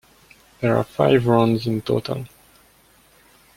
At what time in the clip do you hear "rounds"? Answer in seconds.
1.27-1.67